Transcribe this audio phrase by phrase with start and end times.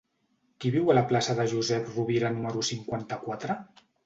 [0.63, 3.61] Qui viu a la plaça de Josep Rovira número cinquanta-quatre?